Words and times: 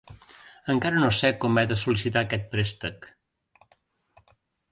Encara 0.73 1.01
no 1.01 1.09
sé 1.17 1.29
com 1.43 1.59
he 1.61 1.65
de 1.73 1.77
sol·licitar 1.81 2.23
aquest 2.27 2.49
préstec. 2.55 3.07